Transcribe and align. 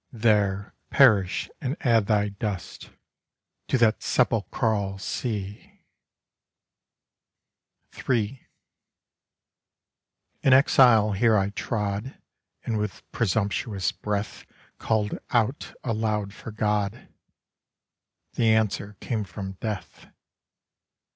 There 0.11 0.73
perish 0.89 1.47
and 1.61 1.77
add 1.81 2.07
thy 2.07 2.29
dust 2.29 2.89
To 3.67 3.77
that 3.77 4.01
sepulchral 4.01 4.97
sea.' 4.97 5.79
III 8.09 8.47
In 10.41 10.53
exile 10.53 11.11
here 11.11 11.37
I 11.37 11.51
trod 11.51 12.19
And 12.63 12.79
with 12.79 13.03
presumptuous 13.11 13.91
breath 13.91 14.43
Call'd 14.79 15.19
out 15.29 15.71
aloud 15.83 16.33
for 16.33 16.49
God: 16.51 17.07
The 18.33 18.55
Answer 18.55 18.97
came 19.01 19.23
from 19.23 19.51
Death. 19.61 20.07